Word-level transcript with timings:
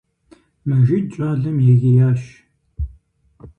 Мэжид 0.67 1.05
щӀалэм 1.13 1.57
егиящ. 1.71 2.21